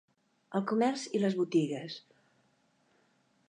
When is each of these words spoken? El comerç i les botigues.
El 0.59 0.63
comerç 0.71 1.03
i 1.19 1.21
les 1.25 1.37
botigues. 1.41 2.01